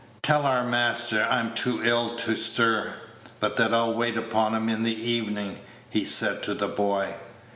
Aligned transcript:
"Tell 0.23 0.41
your 0.41 0.63
master 0.63 1.27
I'm 1.29 1.53
too 1.53 1.83
ill 1.85 2.15
to 2.15 2.35
stir, 2.35 2.95
but 3.39 3.55
that 3.57 3.71
I'll 3.71 3.93
wait 3.93 4.17
upon 4.17 4.55
him 4.55 4.67
in 4.67 4.81
the 4.81 4.99
evening," 5.11 5.59
he 5.91 6.05
said 6.05 6.41
to 6.41 6.55
the 6.55 6.67
boy. 6.67 7.13